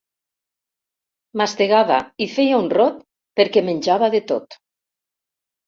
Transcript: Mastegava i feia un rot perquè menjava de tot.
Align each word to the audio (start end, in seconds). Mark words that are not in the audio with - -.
Mastegava 1.41 1.99
i 2.27 2.29
feia 2.39 2.63
un 2.63 2.71
rot 2.79 2.97
perquè 3.41 3.65
menjava 3.71 4.13
de 4.19 4.25
tot. 4.35 4.61